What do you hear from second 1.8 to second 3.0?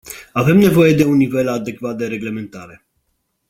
de reglementare.